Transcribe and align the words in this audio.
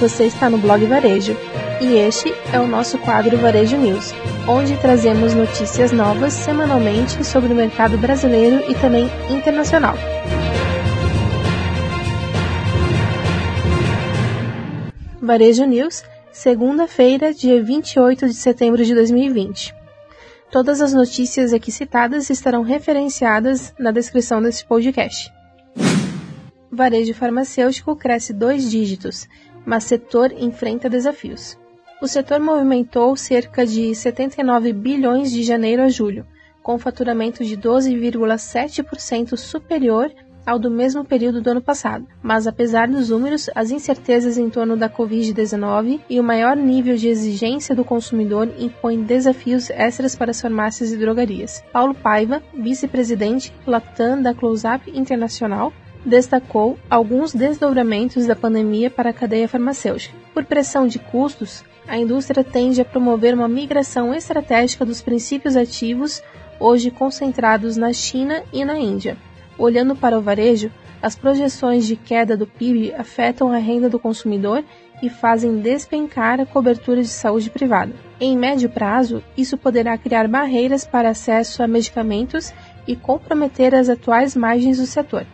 Você 0.00 0.26
está 0.26 0.50
no 0.50 0.58
blog 0.58 0.84
Varejo 0.84 1.34
e 1.80 1.94
este 1.96 2.30
é 2.52 2.60
o 2.60 2.66
nosso 2.66 2.98
quadro 2.98 3.38
Varejo 3.38 3.78
News, 3.78 4.12
onde 4.46 4.76
trazemos 4.76 5.32
notícias 5.32 5.90
novas 5.90 6.34
semanalmente 6.34 7.24
sobre 7.24 7.50
o 7.50 7.56
mercado 7.56 7.96
brasileiro 7.96 8.70
e 8.70 8.74
também 8.74 9.08
internacional. 9.30 9.94
Varejo 15.18 15.64
News, 15.64 16.04
segunda-feira, 16.30 17.32
dia 17.32 17.62
28 17.62 18.26
de 18.28 18.34
setembro 18.34 18.84
de 18.84 18.94
2020. 18.94 19.74
Todas 20.50 20.82
as 20.82 20.92
notícias 20.92 21.54
aqui 21.54 21.72
citadas 21.72 22.28
estarão 22.28 22.62
referenciadas 22.62 23.72
na 23.78 23.90
descrição 23.92 24.42
desse 24.42 24.62
podcast. 24.62 25.32
Varejo 26.70 27.14
farmacêutico 27.14 27.96
cresce 27.96 28.34
dois 28.34 28.70
dígitos, 28.70 29.26
mas 29.66 29.84
setor 29.84 30.32
enfrenta 30.32 30.88
desafios. 30.88 31.58
O 32.00 32.06
setor 32.06 32.40
movimentou 32.40 33.16
cerca 33.16 33.66
de 33.66 33.94
79 33.94 34.72
bilhões 34.72 35.30
de 35.30 35.42
janeiro 35.42 35.82
a 35.82 35.88
julho, 35.88 36.24
com 36.62 36.78
faturamento 36.78 37.44
de 37.44 37.56
12,7% 37.56 39.36
superior 39.36 40.12
ao 40.46 40.58
do 40.60 40.70
mesmo 40.70 41.04
período 41.04 41.42
do 41.42 41.50
ano 41.50 41.60
passado. 41.60 42.06
Mas 42.22 42.46
apesar 42.46 42.86
dos 42.86 43.10
números, 43.10 43.50
as 43.54 43.72
incertezas 43.72 44.38
em 44.38 44.48
torno 44.48 44.76
da 44.76 44.88
Covid-19 44.88 46.00
e 46.08 46.20
o 46.20 46.24
maior 46.24 46.56
nível 46.56 46.96
de 46.96 47.08
exigência 47.08 47.74
do 47.74 47.84
consumidor 47.84 48.48
impõem 48.56 49.02
desafios 49.02 49.68
extras 49.70 50.14
para 50.14 50.30
as 50.30 50.40
farmácias 50.40 50.92
e 50.92 50.96
drogarias. 50.96 51.64
Paulo 51.72 51.94
Paiva, 51.94 52.40
vice-presidente 52.54 53.52
Latam 53.66 54.22
da 54.22 54.32
Close-Up 54.32 54.88
Internacional, 54.96 55.72
destacou 56.06 56.78
alguns 56.88 57.34
desdobramentos 57.34 58.26
da 58.26 58.36
pandemia 58.36 58.88
para 58.88 59.10
a 59.10 59.12
cadeia 59.12 59.48
farmacêutica. 59.48 60.16
Por 60.32 60.44
pressão 60.44 60.86
de 60.86 61.00
custos, 61.00 61.64
a 61.88 61.98
indústria 61.98 62.44
tende 62.44 62.80
a 62.80 62.84
promover 62.84 63.34
uma 63.34 63.48
migração 63.48 64.14
estratégica 64.14 64.84
dos 64.84 65.02
princípios 65.02 65.56
ativos 65.56 66.22
hoje 66.60 66.90
concentrados 66.90 67.76
na 67.76 67.92
China 67.92 68.42
e 68.52 68.64
na 68.64 68.78
Índia. 68.78 69.16
Olhando 69.58 69.94
para 69.96 70.18
o 70.18 70.22
varejo, 70.22 70.70
as 71.02 71.14
projeções 71.14 71.86
de 71.86 71.96
queda 71.96 72.36
do 72.36 72.46
PIB 72.46 72.94
afetam 72.94 73.52
a 73.52 73.58
renda 73.58 73.88
do 73.88 73.98
consumidor 73.98 74.64
e 75.02 75.10
fazem 75.10 75.60
despencar 75.60 76.40
a 76.40 76.46
cobertura 76.46 77.02
de 77.02 77.08
saúde 77.08 77.50
privada. 77.50 77.92
Em 78.18 78.36
médio 78.36 78.70
prazo, 78.70 79.22
isso 79.36 79.58
poderá 79.58 79.98
criar 79.98 80.26
barreiras 80.26 80.86
para 80.86 81.10
acesso 81.10 81.62
a 81.62 81.66
medicamentos 81.66 82.52
e 82.86 82.96
comprometer 82.96 83.74
as 83.74 83.88
atuais 83.88 84.34
margens 84.34 84.78
do 84.78 84.86
setor. 84.86 85.26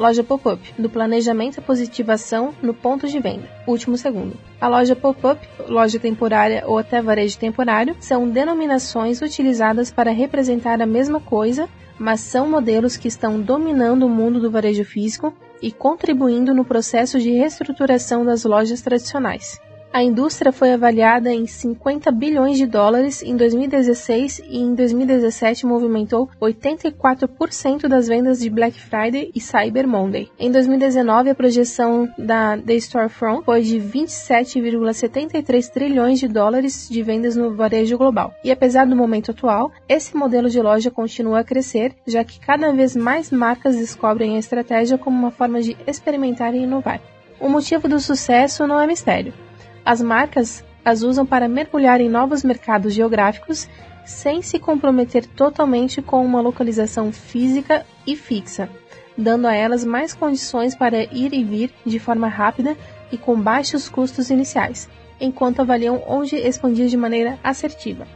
Loja 0.00 0.24
Pop-up, 0.24 0.74
do 0.78 0.88
planejamento 0.88 1.60
à 1.60 1.62
positivação 1.62 2.54
no 2.62 2.72
ponto 2.72 3.06
de 3.06 3.20
venda. 3.20 3.46
Último 3.66 3.98
segundo. 3.98 4.34
A 4.58 4.66
loja 4.66 4.96
pop-up, 4.96 5.46
loja 5.68 6.00
temporária 6.00 6.64
ou 6.66 6.78
até 6.78 7.02
varejo 7.02 7.38
temporário 7.38 7.94
são 8.00 8.26
denominações 8.26 9.20
utilizadas 9.20 9.92
para 9.92 10.10
representar 10.10 10.80
a 10.80 10.86
mesma 10.86 11.20
coisa 11.20 11.68
mas 11.98 12.20
são 12.20 12.48
modelos 12.48 12.96
que 12.96 13.08
estão 13.08 13.38
dominando 13.38 14.06
o 14.06 14.08
mundo 14.08 14.40
do 14.40 14.50
varejo 14.50 14.86
físico 14.86 15.34
e 15.60 15.70
contribuindo 15.70 16.54
no 16.54 16.64
processo 16.64 17.20
de 17.20 17.30
reestruturação 17.30 18.24
das 18.24 18.42
lojas 18.44 18.80
tradicionais. 18.80 19.60
A 19.92 20.04
indústria 20.04 20.52
foi 20.52 20.72
avaliada 20.72 21.32
em 21.32 21.48
50 21.48 22.12
bilhões 22.12 22.56
de 22.56 22.64
dólares 22.64 23.24
em 23.24 23.36
2016 23.36 24.40
e 24.48 24.58
em 24.58 24.72
2017 24.72 25.66
movimentou 25.66 26.30
84% 26.40 27.88
das 27.88 28.06
vendas 28.06 28.38
de 28.38 28.48
Black 28.48 28.80
Friday 28.80 29.32
e 29.34 29.40
Cyber 29.40 29.88
Monday. 29.88 30.30
Em 30.38 30.48
2019, 30.48 31.30
a 31.30 31.34
projeção 31.34 32.08
da 32.16 32.56
The 32.56 32.74
Storefront 32.74 33.44
foi 33.44 33.62
de 33.62 33.80
27,73 33.80 35.68
trilhões 35.72 36.20
de 36.20 36.28
dólares 36.28 36.88
de 36.88 37.02
vendas 37.02 37.34
no 37.34 37.56
varejo 37.56 37.98
global. 37.98 38.32
E 38.44 38.52
apesar 38.52 38.86
do 38.86 38.94
momento 38.94 39.32
atual, 39.32 39.72
esse 39.88 40.16
modelo 40.16 40.48
de 40.48 40.62
loja 40.62 40.92
continua 40.92 41.40
a 41.40 41.44
crescer, 41.44 41.96
já 42.06 42.22
que 42.22 42.38
cada 42.38 42.72
vez 42.72 42.94
mais 42.94 43.32
marcas 43.32 43.76
descobrem 43.76 44.36
a 44.36 44.38
estratégia 44.38 44.96
como 44.96 45.18
uma 45.18 45.32
forma 45.32 45.60
de 45.60 45.76
experimentar 45.84 46.54
e 46.54 46.62
inovar. 46.62 47.00
O 47.40 47.48
motivo 47.48 47.88
do 47.88 47.98
sucesso 47.98 48.68
não 48.68 48.78
é 48.78 48.86
mistério. 48.86 49.34
As 49.84 50.00
marcas 50.00 50.64
as 50.84 51.02
usam 51.02 51.26
para 51.26 51.48
mergulhar 51.48 52.00
em 52.00 52.08
novos 52.08 52.42
mercados 52.42 52.94
geográficos 52.94 53.68
sem 54.04 54.42
se 54.42 54.58
comprometer 54.58 55.26
totalmente 55.26 56.00
com 56.00 56.24
uma 56.24 56.40
localização 56.40 57.12
física 57.12 57.86
e 58.06 58.16
fixa, 58.16 58.68
dando 59.16 59.46
a 59.46 59.54
elas 59.54 59.84
mais 59.84 60.14
condições 60.14 60.74
para 60.74 61.02
ir 61.04 61.32
e 61.32 61.44
vir 61.44 61.70
de 61.84 61.98
forma 61.98 62.28
rápida 62.28 62.76
e 63.12 63.18
com 63.18 63.38
baixos 63.40 63.88
custos 63.88 64.30
iniciais, 64.30 64.88
enquanto 65.20 65.60
avaliam 65.60 66.02
onde 66.06 66.36
expandir 66.36 66.88
de 66.88 66.96
maneira 66.96 67.38
assertiva. 67.44 68.06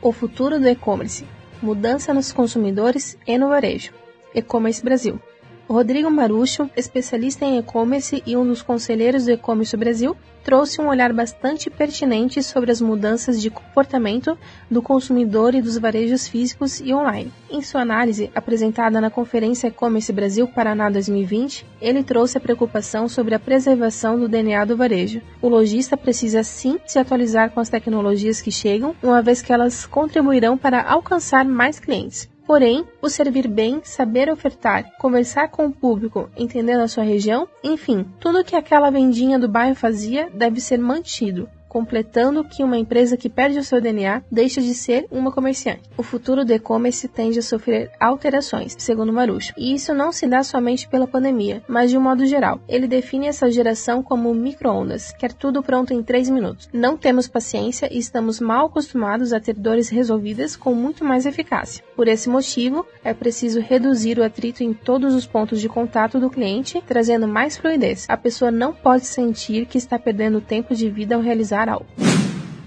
O 0.00 0.12
futuro 0.12 0.58
do 0.58 0.68
e-commerce: 0.68 1.26
mudança 1.62 2.12
nos 2.12 2.32
consumidores 2.32 3.18
e 3.26 3.38
no 3.38 3.48
varejo. 3.48 3.92
E-commerce 4.34 4.82
Brasil. 4.82 5.20
Rodrigo 5.68 6.10
Marucho, 6.10 6.68
especialista 6.76 7.44
em 7.44 7.58
e-commerce 7.58 8.22
e 8.26 8.36
um 8.36 8.46
dos 8.46 8.60
conselheiros 8.60 9.24
do 9.24 9.30
E-commerce 9.30 9.74
Brasil, 9.76 10.14
trouxe 10.44 10.78
um 10.78 10.88
olhar 10.88 11.10
bastante 11.10 11.70
pertinente 11.70 12.42
sobre 12.42 12.70
as 12.70 12.82
mudanças 12.82 13.40
de 13.40 13.48
comportamento 13.48 14.36
do 14.70 14.82
consumidor 14.82 15.54
e 15.54 15.62
dos 15.62 15.78
varejos 15.78 16.28
físicos 16.28 16.80
e 16.80 16.92
online. 16.92 17.32
Em 17.50 17.62
sua 17.62 17.80
análise, 17.80 18.30
apresentada 18.34 19.00
na 19.00 19.08
Conferência 19.08 19.68
E-commerce 19.68 20.12
Brasil 20.12 20.46
Paraná 20.46 20.90
2020, 20.90 21.64
ele 21.80 22.02
trouxe 22.02 22.36
a 22.36 22.40
preocupação 22.42 23.08
sobre 23.08 23.34
a 23.34 23.40
preservação 23.40 24.20
do 24.20 24.28
DNA 24.28 24.66
do 24.66 24.76
varejo. 24.76 25.22
O 25.40 25.48
lojista 25.48 25.96
precisa 25.96 26.42
sim 26.42 26.78
se 26.86 26.98
atualizar 26.98 27.50
com 27.50 27.60
as 27.60 27.70
tecnologias 27.70 28.42
que 28.42 28.52
chegam, 28.52 28.94
uma 29.02 29.22
vez 29.22 29.40
que 29.40 29.52
elas 29.52 29.86
contribuirão 29.86 30.58
para 30.58 30.82
alcançar 30.82 31.46
mais 31.46 31.80
clientes. 31.80 32.28
Porém, 32.46 32.84
o 33.00 33.08
servir 33.08 33.48
bem, 33.48 33.80
saber 33.82 34.30
ofertar, 34.30 34.90
conversar 34.98 35.48
com 35.48 35.66
o 35.66 35.72
público, 35.72 36.28
entendendo 36.36 36.80
a 36.80 36.88
sua 36.88 37.02
região, 37.02 37.48
enfim, 37.62 38.04
tudo 38.20 38.44
que 38.44 38.54
aquela 38.54 38.90
vendinha 38.90 39.38
do 39.38 39.48
bairro 39.48 39.74
fazia 39.74 40.28
deve 40.30 40.60
ser 40.60 40.78
mantido 40.78 41.48
completando 41.74 42.44
que 42.44 42.62
uma 42.62 42.78
empresa 42.78 43.16
que 43.16 43.28
perde 43.28 43.58
o 43.58 43.64
seu 43.64 43.80
DNA 43.80 44.22
deixa 44.30 44.60
de 44.60 44.72
ser 44.74 45.08
uma 45.10 45.32
comerciante. 45.32 45.82
O 45.96 46.04
futuro 46.04 46.44
do 46.44 46.52
e-commerce 46.52 47.08
tende 47.08 47.40
a 47.40 47.42
sofrer 47.42 47.90
alterações, 47.98 48.76
segundo 48.78 49.12
Marucho, 49.12 49.52
e 49.58 49.74
isso 49.74 49.92
não 49.92 50.12
se 50.12 50.28
dá 50.28 50.44
somente 50.44 50.86
pela 50.86 51.08
pandemia, 51.08 51.64
mas 51.66 51.90
de 51.90 51.98
um 51.98 52.00
modo 52.00 52.24
geral. 52.26 52.60
Ele 52.68 52.86
define 52.86 53.26
essa 53.26 53.50
geração 53.50 54.04
como 54.04 54.32
micro-ondas, 54.32 55.12
quer 55.18 55.32
tudo 55.32 55.64
pronto 55.64 55.92
em 55.92 56.00
3 56.00 56.30
minutos. 56.30 56.68
Não 56.72 56.96
temos 56.96 57.26
paciência 57.26 57.92
e 57.92 57.98
estamos 57.98 58.38
mal 58.38 58.66
acostumados 58.66 59.32
a 59.32 59.40
ter 59.40 59.54
dores 59.54 59.88
resolvidas 59.88 60.54
com 60.54 60.72
muito 60.74 61.04
mais 61.04 61.26
eficácia. 61.26 61.82
Por 61.96 62.06
esse 62.06 62.28
motivo, 62.28 62.86
é 63.02 63.12
preciso 63.12 63.58
reduzir 63.58 64.16
o 64.16 64.22
atrito 64.22 64.62
em 64.62 64.72
todos 64.72 65.12
os 65.12 65.26
pontos 65.26 65.60
de 65.60 65.68
contato 65.68 66.20
do 66.20 66.30
cliente, 66.30 66.80
trazendo 66.86 67.26
mais 67.26 67.56
fluidez. 67.56 68.06
A 68.08 68.16
pessoa 68.16 68.52
não 68.52 68.72
pode 68.72 69.06
sentir 69.06 69.66
que 69.66 69.76
está 69.76 69.98
perdendo 69.98 70.40
tempo 70.40 70.72
de 70.72 70.88
vida 70.88 71.16
ao 71.16 71.20
realizar 71.20 71.63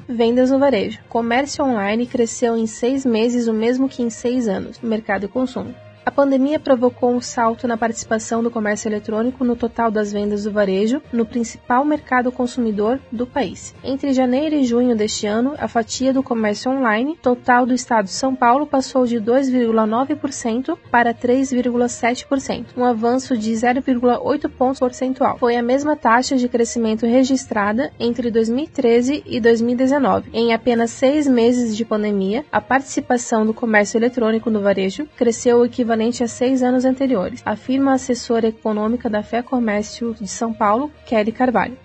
Vendas 0.09 0.49
no 0.49 0.59
varejo. 0.59 0.99
Comércio 1.09 1.63
online 1.63 2.07
cresceu 2.07 2.57
em 2.57 2.65
seis 2.65 3.05
meses 3.05 3.47
o 3.47 3.53
mesmo 3.53 3.89
que 3.89 4.01
em 4.01 4.09
seis 4.09 4.47
anos 4.47 4.79
no 4.81 4.89
mercado 4.89 5.25
e 5.25 5.27
consumo. 5.27 5.75
A 6.07 6.11
pandemia 6.17 6.57
provocou 6.57 7.11
um 7.11 7.19
salto 7.19 7.67
na 7.67 7.75
participação 7.75 8.41
do 8.41 8.49
comércio 8.49 8.87
eletrônico 8.87 9.43
no 9.43 9.57
total 9.57 9.91
das 9.91 10.09
vendas 10.09 10.45
do 10.45 10.51
varejo 10.53 11.01
no 11.11 11.25
principal 11.25 11.83
mercado 11.83 12.31
consumidor 12.31 12.97
do 13.11 13.27
país. 13.27 13.75
Entre 13.83 14.13
janeiro 14.13 14.55
e 14.55 14.63
junho 14.63 14.95
deste 14.95 15.27
ano, 15.27 15.53
a 15.57 15.67
fatia 15.67 16.13
do 16.13 16.23
comércio 16.23 16.71
online 16.71 17.17
total 17.21 17.65
do 17.65 17.73
estado 17.73 18.05
de 18.05 18.11
São 18.11 18.33
Paulo 18.33 18.65
passou 18.65 19.05
de 19.05 19.17
2,9% 19.17 20.77
para 20.89 21.13
3,7%, 21.13 22.67
um 22.77 22.85
avanço 22.85 23.37
de 23.37 23.51
0,8 23.51 24.49
pontos 24.49 24.79
percentual. 24.79 25.37
Foi 25.37 25.57
a 25.57 25.61
mesma 25.61 25.97
taxa 25.97 26.37
de 26.37 26.47
crescimento 26.47 27.05
registrada 27.05 27.91
entre 27.99 28.31
2013 28.31 29.23
e 29.25 29.41
2019. 29.41 30.29
Em 30.31 30.53
apenas 30.53 30.91
seis 30.91 31.27
meses 31.27 31.75
de 31.75 31.83
pandemia, 31.83 32.45
a 32.49 32.61
participação 32.61 33.45
do 33.45 33.53
comércio 33.53 33.97
eletrônico 33.97 34.49
no 34.49 34.61
varejo 34.61 35.05
cresceu 35.17 35.57
o 35.57 35.65
equivalente 35.65 35.96
equivalente 35.97 36.23
a 36.23 36.27
seis 36.27 36.61
anos 36.61 36.85
anteriores, 36.85 37.41
afirma 37.43 37.91
a 37.91 37.95
assessora 37.95 38.47
econômica 38.47 39.09
da 39.09 39.23
Fé 39.23 39.41
Comércio 39.41 40.13
de 40.13 40.27
São 40.27 40.53
Paulo, 40.53 40.91
Kelly 41.05 41.31
Carvalho. 41.31 41.77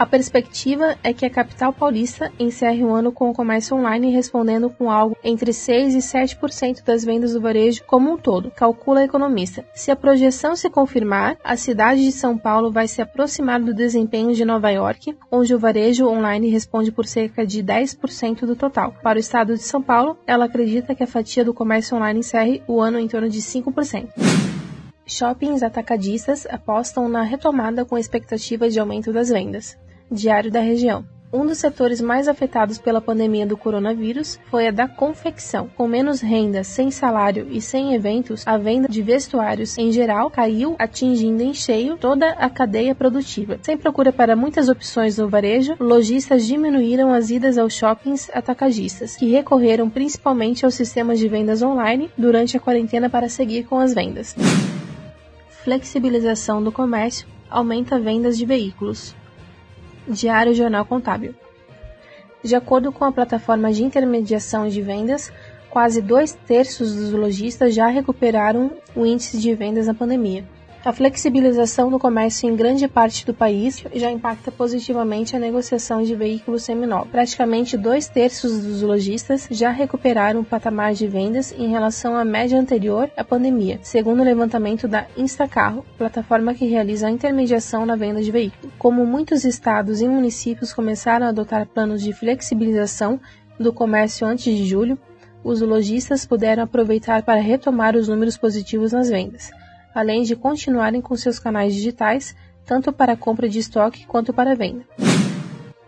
A 0.00 0.06
perspectiva 0.06 0.96
é 1.04 1.12
que 1.12 1.26
a 1.26 1.30
capital 1.30 1.74
paulista 1.74 2.32
encerre 2.38 2.82
o 2.82 2.90
ano 2.90 3.12
com 3.12 3.28
o 3.28 3.34
comércio 3.34 3.76
online 3.76 4.10
respondendo 4.10 4.70
com 4.70 4.90
algo 4.90 5.14
entre 5.22 5.52
6 5.52 5.94
e 5.94 5.98
7% 5.98 6.82
das 6.82 7.04
vendas 7.04 7.34
do 7.34 7.40
varejo 7.42 7.84
como 7.86 8.10
um 8.10 8.16
todo, 8.16 8.50
calcula 8.50 9.00
a 9.00 9.04
economista. 9.04 9.62
Se 9.74 9.90
a 9.90 9.96
projeção 9.96 10.56
se 10.56 10.70
confirmar, 10.70 11.36
a 11.44 11.54
cidade 11.54 12.02
de 12.02 12.12
São 12.12 12.38
Paulo 12.38 12.72
vai 12.72 12.88
se 12.88 13.02
aproximar 13.02 13.60
do 13.60 13.74
desempenho 13.74 14.32
de 14.32 14.42
Nova 14.42 14.70
York, 14.70 15.14
onde 15.30 15.54
o 15.54 15.58
varejo 15.58 16.08
online 16.08 16.48
responde 16.48 16.90
por 16.90 17.04
cerca 17.04 17.46
de 17.46 17.62
10% 17.62 18.46
do 18.46 18.56
total. 18.56 18.94
Para 19.02 19.18
o 19.18 19.20
estado 19.20 19.52
de 19.52 19.62
São 19.62 19.82
Paulo, 19.82 20.16
ela 20.26 20.46
acredita 20.46 20.94
que 20.94 21.02
a 21.02 21.06
fatia 21.06 21.44
do 21.44 21.52
comércio 21.52 21.94
online 21.94 22.20
encerre 22.20 22.62
o 22.66 22.80
ano 22.80 22.98
em 22.98 23.06
torno 23.06 23.28
de 23.28 23.42
5%. 23.42 24.08
Shoppings 25.04 25.62
atacadistas 25.62 26.46
apostam 26.46 27.06
na 27.06 27.22
retomada 27.22 27.84
com 27.84 27.98
expectativa 27.98 28.70
de 28.70 28.78
aumento 28.78 29.12
das 29.12 29.28
vendas. 29.28 29.76
Diário 30.12 30.50
da 30.50 30.58
região. 30.58 31.04
Um 31.32 31.46
dos 31.46 31.58
setores 31.58 32.00
mais 32.00 32.26
afetados 32.26 32.78
pela 32.78 33.00
pandemia 33.00 33.46
do 33.46 33.56
coronavírus 33.56 34.40
foi 34.50 34.66
a 34.66 34.72
da 34.72 34.88
confecção. 34.88 35.70
Com 35.76 35.86
menos 35.86 36.20
renda, 36.20 36.64
sem 36.64 36.90
salário 36.90 37.46
e 37.48 37.60
sem 37.60 37.94
eventos, 37.94 38.44
a 38.44 38.58
venda 38.58 38.88
de 38.88 39.00
vestuários 39.02 39.78
em 39.78 39.92
geral 39.92 40.28
caiu, 40.28 40.74
atingindo 40.80 41.44
em 41.44 41.54
cheio 41.54 41.96
toda 41.96 42.30
a 42.30 42.50
cadeia 42.50 42.92
produtiva. 42.92 43.60
Sem 43.62 43.76
procura 43.76 44.12
para 44.12 44.34
muitas 44.34 44.68
opções 44.68 45.16
no 45.16 45.28
varejo, 45.28 45.76
lojistas 45.78 46.44
diminuíram 46.44 47.14
as 47.14 47.30
idas 47.30 47.56
aos 47.56 47.72
shoppings 47.72 48.28
atacadistas, 48.34 49.14
que 49.14 49.30
recorreram 49.30 49.88
principalmente 49.88 50.64
aos 50.64 50.74
sistemas 50.74 51.20
de 51.20 51.28
vendas 51.28 51.62
online 51.62 52.10
durante 52.18 52.56
a 52.56 52.60
quarentena 52.60 53.08
para 53.08 53.28
seguir 53.28 53.62
com 53.62 53.78
as 53.78 53.94
vendas. 53.94 54.34
Flexibilização 55.62 56.60
do 56.60 56.72
comércio 56.72 57.28
aumenta 57.48 58.00
vendas 58.00 58.36
de 58.36 58.44
veículos. 58.44 59.14
Diário 60.10 60.54
Jornal 60.54 60.84
Contábil. 60.84 61.34
De 62.42 62.54
acordo 62.54 62.90
com 62.90 63.04
a 63.04 63.12
plataforma 63.12 63.72
de 63.72 63.84
intermediação 63.84 64.68
de 64.68 64.82
vendas, 64.82 65.32
quase 65.68 66.02
dois 66.02 66.32
terços 66.32 66.94
dos 66.94 67.12
lojistas 67.12 67.74
já 67.74 67.86
recuperaram 67.86 68.72
o 68.94 69.06
índice 69.06 69.38
de 69.38 69.54
vendas 69.54 69.86
na 69.86 69.94
pandemia. 69.94 70.44
A 70.82 70.94
flexibilização 70.94 71.90
do 71.90 71.98
comércio 71.98 72.48
em 72.48 72.56
grande 72.56 72.88
parte 72.88 73.26
do 73.26 73.34
país 73.34 73.84
já 73.92 74.10
impacta 74.10 74.50
positivamente 74.50 75.36
a 75.36 75.38
negociação 75.38 76.02
de 76.02 76.14
veículos 76.14 76.62
seminovos. 76.62 77.10
Praticamente 77.10 77.76
dois 77.76 78.08
terços 78.08 78.64
dos 78.64 78.80
lojistas 78.80 79.46
já 79.50 79.70
recuperaram 79.70 80.40
o 80.40 80.44
patamar 80.44 80.94
de 80.94 81.06
vendas 81.06 81.52
em 81.52 81.68
relação 81.68 82.16
à 82.16 82.24
média 82.24 82.58
anterior 82.58 83.10
à 83.14 83.22
pandemia, 83.22 83.78
segundo 83.82 84.20
o 84.20 84.24
levantamento 84.24 84.88
da 84.88 85.06
Instacarro, 85.18 85.84
plataforma 85.98 86.54
que 86.54 86.64
realiza 86.64 87.08
a 87.08 87.10
intermediação 87.10 87.84
na 87.84 87.94
venda 87.94 88.22
de 88.22 88.32
veículos. 88.32 88.72
Como 88.78 89.04
muitos 89.04 89.44
estados 89.44 90.00
e 90.00 90.08
municípios 90.08 90.72
começaram 90.72 91.26
a 91.26 91.28
adotar 91.28 91.66
planos 91.66 92.00
de 92.02 92.14
flexibilização 92.14 93.20
do 93.58 93.70
comércio 93.70 94.26
antes 94.26 94.56
de 94.56 94.64
julho, 94.64 94.98
os 95.44 95.60
lojistas 95.60 96.24
puderam 96.24 96.62
aproveitar 96.62 97.22
para 97.22 97.38
retomar 97.38 97.96
os 97.96 98.08
números 98.08 98.38
positivos 98.38 98.92
nas 98.92 99.10
vendas 99.10 99.50
além 99.94 100.22
de 100.22 100.36
continuarem 100.36 101.00
com 101.00 101.16
seus 101.16 101.38
canais 101.38 101.74
digitais, 101.74 102.34
tanto 102.64 102.92
para 102.92 103.16
compra 103.16 103.48
de 103.48 103.58
estoque 103.58 104.06
quanto 104.06 104.32
para 104.32 104.54
venda. 104.54 104.84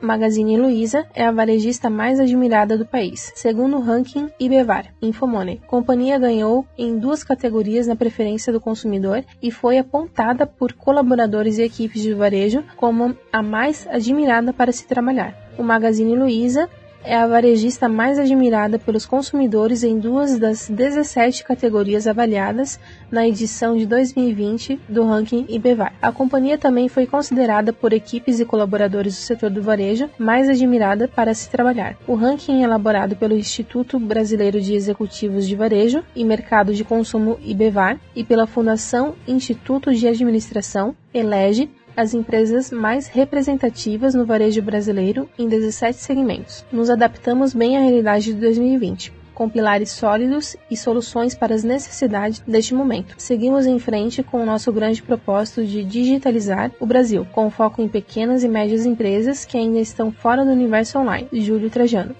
Magazine 0.03 0.57
Luiza 0.57 1.07
é 1.15 1.25
a 1.25 1.31
varejista 1.31 1.89
mais 1.89 2.19
admirada 2.19 2.77
do 2.77 2.85
país, 2.85 3.33
segundo 3.37 3.77
o 3.77 3.81
ranking 3.81 4.29
Ibevar, 4.39 4.87
Infomoney. 5.01 5.61
Companhia 5.69 6.19
ganhou 6.19 6.67
em 6.77 6.99
duas 6.99 7.23
categorias 7.23 7.87
na 7.87 7.95
preferência 7.95 8.53
do 8.53 8.61
consumidor 8.61 9.25
e 9.41 9.53
foi 9.53 9.79
apontada 9.79 10.45
por 10.45 10.73
colaboradores 10.73 11.57
e 11.59 11.63
equipes 11.63 12.03
de 12.03 12.13
varejo 12.13 12.65
como 12.77 13.17
a 13.33 13.43
mais 13.43 13.87
admirada 13.87 14.53
para 14.53 14.73
se 14.73 14.89
trabalhar. 14.89 15.37
O 15.57 15.63
Magazine 15.63 16.17
Luiza 16.17 16.69
é 17.05 17.17
a 17.17 17.27
varejista 17.27 17.89
mais 17.89 18.19
admirada 18.19 18.79
pelos 18.79 19.07
consumidores 19.07 19.83
em 19.83 19.99
duas 19.99 20.39
das 20.39 20.69
17 20.69 21.45
categorias 21.45 22.07
avaliadas 22.07 22.79
na 23.11 23.27
edição 23.27 23.77
de 23.77 23.87
2020 23.87 24.81
do 24.89 25.05
ranking 25.05 25.47
IBEVAR. 25.49 25.93
A 26.01 26.13
companhia 26.13 26.57
também 26.57 26.89
foi 26.89 27.07
considerada 27.07 27.73
por 27.73 27.93
equipes 27.93 28.41
e 28.41 28.45
colaboradores 28.45 29.15
do 29.15 29.21
setor 29.21 29.51
do 29.51 29.63
varejo 29.63 30.09
mais 30.19 30.49
admirada 30.49 31.09
para 31.09 31.35
se 31.35 31.51
trabalhar. 31.51 31.97
O 32.07 32.15
ranking 32.15 32.61
é 32.61 32.65
elaborado 32.65 33.17
pelo 33.17 33.37
Instituto 33.37 33.99
Brasileiro 33.99 34.61
de 34.61 34.75
Executivos 34.75 35.47
de 35.47 35.57
Varejo 35.57 36.03
e 36.15 36.25
Mercado 36.25 36.75
de 36.75 36.85
Consumo 36.85 37.39
IBEVAR 37.45 37.99
e 38.15 38.25
pela 38.25 38.47
Fundação 38.47 39.15
Instituto 39.27 39.93
de 39.95 40.07
Administração 40.07 40.95
elege 41.13 41.71
as 41.97 42.15
empresas 42.15 42.71
mais 42.71 43.07
representativas 43.07 44.15
no 44.15 44.25
varejo 44.25 44.63
brasileiro 44.63 45.29
em 45.39 45.49
17 45.49 45.99
segmentos. 45.99 46.65
Nos 46.73 46.91
adaptamos 46.91 47.55
bem 47.55 47.77
à 47.77 47.81
realidade 47.81 48.33
de 48.33 48.41
2020 48.41 49.23
com 49.35 49.49
pilares 49.49 49.91
sólidos 49.91 50.57
e 50.71 50.77
soluções 50.77 51.35
para 51.35 51.55
as 51.55 51.65
necessidades 51.65 52.41
deste 52.47 52.75
momento. 52.75 53.15
Seguimos 53.19 53.67
em 53.67 53.79
frente 53.79 54.23
com 54.23 54.43
o 54.43 54.47
nosso 54.47 54.73
grande 54.73 55.03
propósito 55.03 55.65
de 55.65 55.83
digitalizar 55.83 56.71
o 56.79 56.87
Brasil, 56.87 57.27
com 57.33 57.51
foco 57.51 57.83
em 57.83 57.89
pequenas 57.89 58.45
e 58.45 58.49
médias 58.49 58.87
empresas 58.87 59.45
que 59.45 59.57
ainda 59.57 59.79
estão 59.79 60.13
fora 60.13 60.45
do 60.45 60.51
universo 60.51 60.99
online. 60.99 61.29
Júlio 61.33 61.71
Trajano. 61.71 62.15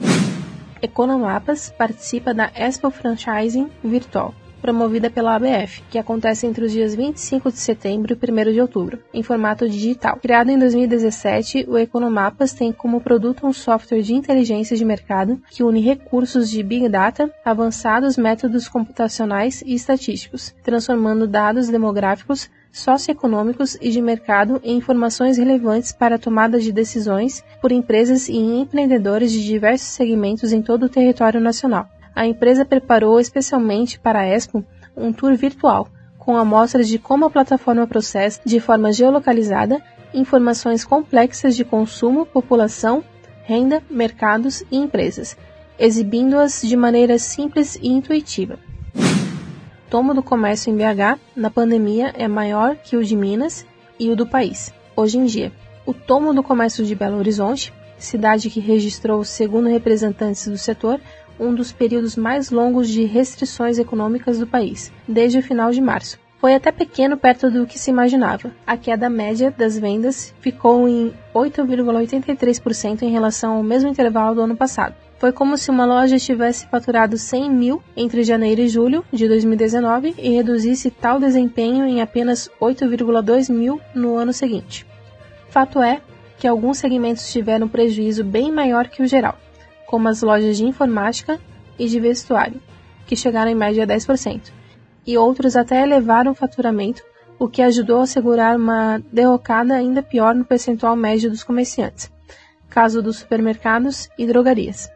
Economapas 0.81 1.73
participa 1.77 2.35
da 2.35 2.51
Expo 2.57 2.91
Franchising 2.91 3.71
Virtual 3.85 4.35
promovida 4.63 5.11
pela 5.11 5.35
ABF, 5.35 5.83
que 5.91 5.99
acontece 5.99 6.47
entre 6.47 6.65
os 6.65 6.71
dias 6.71 6.95
25 6.95 7.51
de 7.51 7.59
setembro 7.59 8.17
e 8.17 8.31
1 8.31 8.53
de 8.53 8.61
outubro, 8.61 9.01
em 9.13 9.23
formato 9.23 9.69
digital. 9.69 10.17
Criado 10.23 10.51
em 10.51 10.59
2017, 10.59 11.67
o 11.69 11.77
Economapas 11.77 12.53
tem 12.53 12.73
como 12.73 13.01
produto 13.01 13.45
um 13.45 13.53
software 13.53 14.03
de 14.03 14.15
inteligência 14.15 14.77
de 14.77 14.85
mercado 14.85 15.43
que 15.51 15.65
une 15.65 15.81
recursos 15.81 16.49
de 16.49 16.63
Big 16.63 16.89
Data, 16.89 17.29
avançados 17.45 18.17
métodos 18.17 18.69
computacionais 18.69 19.63
e 19.67 19.75
estatísticos, 19.75 20.55
transformando 20.63 21.27
dados 21.27 21.69
demográficos 21.69 22.49
socioeconômicos 22.71 23.77
e 23.81 23.91
de 23.91 24.01
mercado 24.01 24.61
em 24.65 24.79
informações 24.79 25.37
relevantes 25.37 25.93
para 25.93 26.15
a 26.15 26.19
tomada 26.19 26.59
de 26.59 26.73
decisões 26.73 27.45
por 27.61 27.73
empresas 27.73 28.29
e 28.29 28.37
empreendedores 28.37 29.33
de 29.33 29.45
diversos 29.45 29.89
segmentos 29.89 30.53
em 30.53 30.63
todo 30.63 30.85
o 30.85 30.89
território 30.89 31.41
nacional 31.41 31.89
a 32.15 32.27
empresa 32.27 32.65
preparou 32.65 33.19
especialmente 33.19 33.99
para 33.99 34.21
a 34.21 34.27
Expo 34.27 34.65
um 34.97 35.13
tour 35.13 35.35
virtual, 35.35 35.89
com 36.19 36.37
amostras 36.37 36.87
de 36.87 36.99
como 36.99 37.25
a 37.25 37.31
plataforma 37.31 37.87
processa, 37.87 38.41
de 38.45 38.61
forma 38.61 38.93
geolocalizada, 38.93 39.83
informações 40.15 40.85
complexas 40.85 41.57
de 41.57 41.65
consumo, 41.65 42.27
população, 42.27 43.03
renda, 43.43 43.83
mercados 43.91 44.63
e 44.71 44.77
empresas, 44.77 45.37
exibindo-as 45.79 46.63
de 46.63 46.77
maneira 46.77 47.19
simples 47.19 47.77
e 47.83 47.89
intuitiva. 47.89 48.59
O 48.95 49.91
tomo 49.91 50.15
do 50.15 50.23
comércio 50.23 50.71
em 50.71 50.77
BH, 50.77 51.19
na 51.35 51.51
pandemia, 51.51 52.13
é 52.17 52.29
maior 52.29 52.77
que 52.77 52.97
o 52.97 53.05
de 53.05 53.17
Minas 53.17 53.67
e 53.99 54.11
o 54.11 54.17
do 54.17 54.27
país, 54.27 54.73
hoje 54.97 55.19
em 55.19 55.25
dia. 55.25 55.53
O 55.85 55.93
tomo 55.93 56.33
do 56.33 56.43
comércio 56.43 56.85
de 56.85 56.95
Belo 56.95 57.19
Horizonte, 57.19 57.73
cidade 57.99 58.49
que 58.49 58.61
registrou, 58.61 59.25
segundo 59.25 59.69
representantes 59.69 60.47
do 60.47 60.57
setor, 60.57 61.01
um 61.39 61.55
dos 61.55 61.73
períodos 61.73 62.17
mais 62.17 62.51
longos 62.51 62.89
de 62.89 63.05
restrições 63.05 63.79
econômicas 63.79 64.39
do 64.39 64.47
país, 64.47 64.93
desde 65.07 65.39
o 65.39 65.43
final 65.43 65.71
de 65.71 65.81
março. 65.81 66.19
Foi 66.43 66.55
até 66.55 66.73
pequeno 66.73 67.17
perto 67.17 67.49
do 67.49 67.67
que 67.67 67.79
se 67.79 67.91
imaginava. 67.91 68.51
A 68.67 68.77
queda 68.77 69.09
média 69.09 69.55
das 69.57 69.79
vendas 69.79 70.35
ficou 70.41 70.89
em 70.89 71.15
8,83% 71.33 73.03
em 73.03 73.11
relação 73.11 73.55
ao 73.55 73.63
mesmo 73.63 73.89
intervalo 73.89 74.35
do 74.35 74.41
ano 74.41 74.57
passado. 74.57 74.97
Foi 75.19 75.31
como 75.31 75.57
se 75.57 75.71
uma 75.71 75.85
loja 75.85 76.19
tivesse 76.19 76.67
faturado 76.67 77.17
100 77.17 77.49
mil 77.49 77.83
entre 77.97 78.25
janeiro 78.25 78.61
e 78.61 78.67
julho 78.67 79.05
de 79.13 79.29
2019 79.29 80.17
e 80.19 80.31
reduzisse 80.31 80.91
tal 80.91 81.21
desempenho 81.21 81.85
em 81.85 82.03
apenas 82.03 82.51
8,2 82.61 83.49
mil 83.49 83.81
no 83.95 84.17
ano 84.17 84.33
seguinte. 84.33 84.85
Fato 85.49 85.81
é 85.81 86.01
que 86.39 86.49
alguns 86.49 86.79
segmentos 86.79 87.31
tiveram 87.31 87.69
prejuízo 87.69 88.25
bem 88.25 88.51
maior 88.51 88.89
que 88.89 89.01
o 89.01 89.07
geral 89.07 89.39
como 89.93 90.09
as 90.09 90.23
lojas 90.23 90.57
de 90.57 90.65
informática 90.65 91.39
e 91.79 91.87
de 91.87 92.01
vestuário, 92.01 92.63
que 93.07 93.15
chegaram 93.15 93.51
em 93.51 93.55
média 93.55 93.85
a 93.85 93.87
10%, 93.87 94.51
e 95.07 95.19
outros 95.19 95.55
até 95.55 95.83
elevaram 95.83 96.33
o 96.33 96.35
faturamento, 96.35 97.03
o 97.39 97.47
que 97.47 97.61
ajudou 97.61 98.01
a 98.01 98.07
segurar 98.07 98.57
uma 98.57 99.03
derrocada 99.13 99.75
ainda 99.75 100.03
pior 100.03 100.35
no 100.35 100.47
percentual 100.47 100.97
médio 100.97 101.29
dos 101.29 101.45
comerciantes, 101.45 102.11
caso 102.71 103.03
dos 103.03 103.19
supermercados 103.19 104.09
e 104.17 104.27
drogarias 104.27 104.91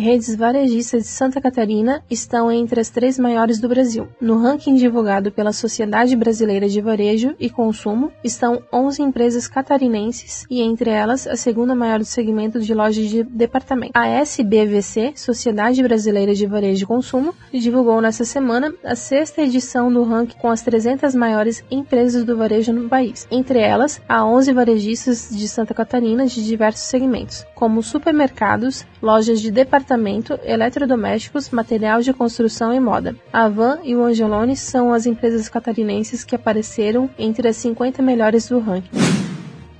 redes 0.00 0.34
varejistas 0.34 1.02
de 1.02 1.08
Santa 1.08 1.40
Catarina 1.40 2.02
estão 2.10 2.50
entre 2.50 2.80
as 2.80 2.88
três 2.88 3.18
maiores 3.18 3.60
do 3.60 3.68
Brasil. 3.68 4.08
No 4.20 4.38
ranking 4.38 4.74
divulgado 4.74 5.30
pela 5.30 5.52
Sociedade 5.52 6.16
Brasileira 6.16 6.68
de 6.68 6.80
Varejo 6.80 7.36
e 7.38 7.50
Consumo, 7.50 8.10
estão 8.24 8.62
11 8.72 9.02
empresas 9.02 9.46
catarinenses 9.46 10.46
e 10.50 10.62
entre 10.62 10.90
elas 10.90 11.26
a 11.26 11.36
segunda 11.36 11.74
maior 11.74 11.98
do 11.98 12.04
segmento 12.06 12.60
de 12.60 12.72
lojas 12.72 13.08
de 13.08 13.22
departamento. 13.22 13.92
A 13.94 14.08
SBVC, 14.08 15.12
Sociedade 15.14 15.82
Brasileira 15.82 16.34
de 16.34 16.46
Varejo 16.46 16.84
e 16.84 16.86
Consumo, 16.86 17.34
divulgou 17.52 18.00
nesta 18.00 18.24
semana 18.24 18.72
a 18.82 18.96
sexta 18.96 19.42
edição 19.42 19.92
do 19.92 20.02
ranking 20.02 20.38
com 20.38 20.48
as 20.48 20.62
300 20.62 21.14
maiores 21.14 21.62
empresas 21.70 22.24
do 22.24 22.36
varejo 22.36 22.72
no 22.72 22.88
país. 22.88 23.28
Entre 23.30 23.58
elas, 23.58 24.00
há 24.08 24.24
11 24.24 24.52
varejistas 24.54 25.28
de 25.30 25.46
Santa 25.46 25.74
Catarina 25.74 26.24
de 26.24 26.42
diversos 26.42 26.84
segmentos, 26.84 27.44
como 27.54 27.82
supermercados, 27.82 28.86
lojas 29.02 29.40
de 29.40 29.50
departamento 29.50 29.89
apartamento, 29.90 30.38
eletrodomésticos, 30.44 31.50
material 31.50 32.00
de 32.00 32.12
construção 32.12 32.72
e 32.72 32.78
moda. 32.78 33.16
A 33.32 33.48
Van 33.48 33.80
e 33.82 33.96
o 33.96 34.04
Angelone 34.04 34.56
são 34.56 34.92
as 34.92 35.04
empresas 35.04 35.48
catarinenses 35.48 36.22
que 36.22 36.36
apareceram 36.36 37.10
entre 37.18 37.48
as 37.48 37.56
50 37.56 38.00
melhores 38.00 38.48
do 38.48 38.60
ranking. 38.60 38.96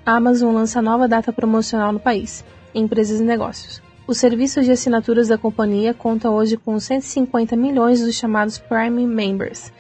A 0.04 0.16
Amazon 0.16 0.52
lança 0.52 0.82
nova 0.82 1.06
data 1.06 1.32
promocional 1.32 1.92
no 1.92 2.00
país. 2.00 2.44
Empresas 2.74 3.20
e 3.20 3.22
negócios. 3.22 3.80
O 4.04 4.12
serviço 4.12 4.60
de 4.62 4.72
assinaturas 4.72 5.28
da 5.28 5.38
companhia 5.38 5.94
conta 5.94 6.28
hoje 6.28 6.56
com 6.56 6.80
150 6.80 7.54
milhões 7.54 8.00
dos 8.00 8.16
chamados 8.16 8.58
Prime 8.58 9.06
Members, 9.06 9.72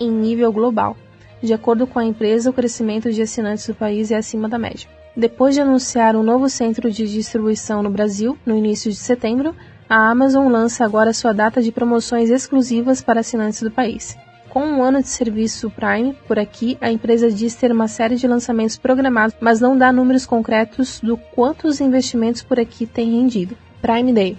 em 0.00 0.10
nível 0.10 0.50
global. 0.50 0.96
De 1.42 1.52
acordo 1.52 1.86
com 1.86 1.98
a 1.98 2.04
empresa, 2.04 2.48
o 2.48 2.54
crescimento 2.54 3.12
de 3.12 3.20
assinantes 3.20 3.66
do 3.66 3.74
país 3.74 4.10
é 4.10 4.16
acima 4.16 4.48
da 4.48 4.58
média. 4.58 4.88
Depois 5.14 5.54
de 5.54 5.60
anunciar 5.60 6.16
um 6.16 6.22
novo 6.22 6.48
centro 6.48 6.90
de 6.90 7.06
distribuição 7.06 7.82
no 7.82 7.90
Brasil, 7.90 8.38
no 8.46 8.56
início 8.56 8.90
de 8.90 8.96
setembro, 8.96 9.54
a 9.88 10.10
Amazon 10.10 10.50
lança 10.50 10.84
agora 10.84 11.12
sua 11.12 11.32
data 11.32 11.62
de 11.62 11.70
promoções 11.70 12.30
exclusivas 12.30 13.02
para 13.02 13.20
assinantes 13.20 13.62
do 13.62 13.70
país. 13.70 14.16
Com 14.48 14.60
um 14.60 14.82
ano 14.82 15.02
de 15.02 15.08
serviço 15.08 15.68
Prime 15.70 16.16
por 16.28 16.38
aqui, 16.38 16.78
a 16.80 16.90
empresa 16.90 17.30
diz 17.30 17.54
ter 17.54 17.72
uma 17.72 17.88
série 17.88 18.16
de 18.16 18.26
lançamentos 18.26 18.78
programados, 18.78 19.36
mas 19.40 19.60
não 19.60 19.76
dá 19.76 19.92
números 19.92 20.24
concretos 20.24 21.00
do 21.00 21.16
quanto 21.16 21.66
os 21.66 21.80
investimentos 21.80 22.42
por 22.42 22.60
aqui 22.60 22.86
têm 22.86 23.20
rendido. 23.20 23.56
Prime 23.82 24.12
Day. 24.12 24.38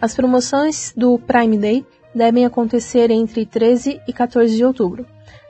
As 0.00 0.14
promoções 0.14 0.94
do 0.96 1.18
Prime 1.18 1.58
Day 1.58 1.84
devem 2.14 2.46
acontecer 2.46 3.10
entre 3.10 3.44
13 3.44 4.00
e 4.06 4.12
14 4.12 4.56
de 4.56 4.64
outubro. 4.64 5.04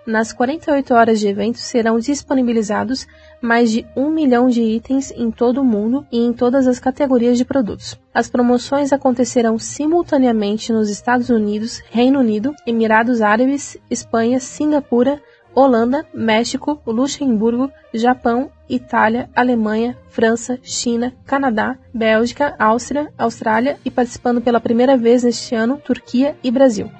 Nas 0.06 0.32
48 0.32 0.94
horas 0.94 1.20
de 1.20 1.28
evento 1.28 1.58
serão 1.58 1.98
disponibilizados 1.98 3.06
mais 3.40 3.70
de 3.70 3.86
um 3.94 4.10
milhão 4.10 4.48
de 4.48 4.62
itens 4.62 5.10
em 5.10 5.30
todo 5.30 5.60
o 5.60 5.64
mundo 5.64 6.06
e 6.10 6.18
em 6.18 6.32
todas 6.32 6.66
as 6.66 6.78
categorias 6.78 7.36
de 7.36 7.44
produtos. 7.44 7.98
As 8.12 8.28
promoções 8.28 8.92
acontecerão 8.92 9.58
simultaneamente 9.58 10.72
nos 10.72 10.88
Estados 10.88 11.28
Unidos, 11.28 11.82
Reino 11.90 12.18
Unido, 12.18 12.54
Emirados 12.66 13.20
Árabes, 13.20 13.76
Espanha, 13.90 14.40
Singapura, 14.40 15.20
Holanda, 15.54 16.06
México, 16.14 16.80
Luxemburgo, 16.86 17.70
Japão, 17.92 18.50
Itália, 18.68 19.28
Alemanha, 19.34 19.96
França, 20.08 20.58
China, 20.62 21.12
Canadá, 21.26 21.76
Bélgica, 21.92 22.54
Áustria, 22.58 23.12
Austrália 23.18 23.76
e 23.84 23.90
participando 23.90 24.40
pela 24.40 24.60
primeira 24.60 24.96
vez 24.96 25.24
neste 25.24 25.54
ano, 25.54 25.80
Turquia 25.84 26.36
e 26.42 26.50
Brasil. 26.50 26.90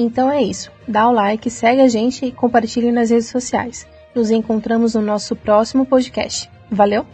Então 0.00 0.32
é 0.32 0.42
isso. 0.42 0.72
Dá 0.88 1.06
o 1.06 1.12
like, 1.12 1.50
segue 1.50 1.82
a 1.82 1.88
gente 1.88 2.24
e 2.24 2.32
compartilhe 2.32 2.90
nas 2.90 3.10
redes 3.10 3.28
sociais. 3.28 3.86
Nos 4.14 4.30
encontramos 4.30 4.94
no 4.94 5.02
nosso 5.02 5.36
próximo 5.36 5.84
podcast. 5.84 6.50
Valeu! 6.70 7.04